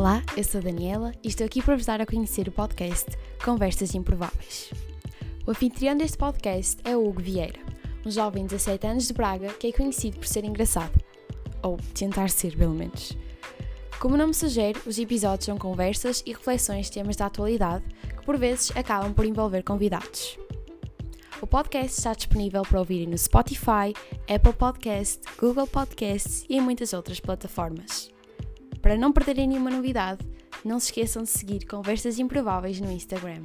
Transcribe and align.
Olá, 0.00 0.22
eu 0.34 0.42
sou 0.42 0.60
a 0.60 0.64
Daniela 0.64 1.12
e 1.22 1.28
estou 1.28 1.44
aqui 1.44 1.60
para 1.60 1.76
vos 1.76 1.84
dar 1.84 2.00
a 2.00 2.06
conhecer 2.06 2.48
o 2.48 2.52
podcast 2.52 3.06
Conversas 3.44 3.94
Improváveis. 3.94 4.72
O 5.46 5.50
anfitrião 5.50 5.94
deste 5.94 6.16
podcast 6.16 6.80
é 6.84 6.96
o 6.96 7.06
Hugo 7.06 7.20
Vieira, 7.20 7.60
um 8.06 8.10
jovem 8.10 8.44
de 8.44 8.54
17 8.54 8.86
anos 8.86 9.06
de 9.06 9.12
Braga 9.12 9.52
que 9.52 9.66
é 9.66 9.72
conhecido 9.72 10.16
por 10.16 10.26
ser 10.26 10.42
engraçado. 10.42 10.98
Ou 11.62 11.76
tentar 11.92 12.30
ser, 12.30 12.56
pelo 12.56 12.72
menos. 12.72 13.14
Como 13.98 14.14
o 14.14 14.16
nome 14.16 14.32
sugere, 14.32 14.80
os 14.86 14.98
episódios 14.98 15.44
são 15.44 15.58
conversas 15.58 16.22
e 16.24 16.32
reflexões 16.32 16.86
de 16.86 16.92
temas 16.92 17.16
da 17.16 17.26
atualidade 17.26 17.84
que 18.08 18.24
por 18.24 18.38
vezes 18.38 18.74
acabam 18.74 19.12
por 19.12 19.26
envolver 19.26 19.62
convidados. 19.62 20.38
O 21.42 21.46
podcast 21.46 21.98
está 21.98 22.14
disponível 22.14 22.62
para 22.62 22.78
ouvirem 22.78 23.06
no 23.06 23.18
Spotify, 23.18 23.92
Apple 24.34 24.54
Podcast, 24.54 25.20
Google 25.38 25.66
Podcasts 25.66 26.46
e 26.48 26.56
em 26.56 26.60
muitas 26.62 26.94
outras 26.94 27.20
plataformas. 27.20 28.10
Para 28.80 28.96
não 28.96 29.12
perderem 29.12 29.46
nenhuma 29.48 29.70
novidade, 29.70 30.26
não 30.64 30.80
se 30.80 30.86
esqueçam 30.86 31.22
de 31.22 31.28
seguir 31.30 31.66
Conversas 31.66 32.18
Improváveis 32.18 32.80
no 32.80 32.90
Instagram. 32.90 33.42